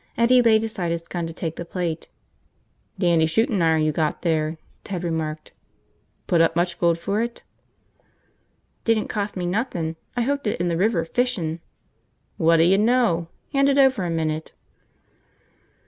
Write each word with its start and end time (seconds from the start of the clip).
Eddie 0.17 0.41
laid 0.41 0.63
aside 0.63 0.91
his 0.91 1.07
gun 1.07 1.27
to 1.27 1.31
take 1.31 1.57
the 1.57 1.63
plate. 1.63 2.07
"Dandy 2.97 3.27
shootin' 3.27 3.61
iron 3.61 3.83
you 3.83 3.91
got 3.91 4.23
there," 4.23 4.57
Ted 4.83 5.03
remarked. 5.03 5.51
"Put 6.25 6.41
up 6.41 6.55
much 6.55 6.79
gold 6.79 6.97
for 6.97 7.21
it?" 7.21 7.43
"Didn't 8.83 9.09
cost 9.09 9.37
me 9.37 9.45
nothin'. 9.45 9.97
I 10.17 10.23
hooked 10.23 10.47
it 10.47 10.59
in 10.59 10.69
the 10.69 10.75
river, 10.75 11.05
fishin'." 11.05 11.59
"Whadda 12.39 12.65
ya 12.65 12.77
know! 12.77 13.27
Hand 13.53 13.69
it 13.69 13.77
over 13.77 14.03
a 14.03 14.09
minute." 14.09 14.53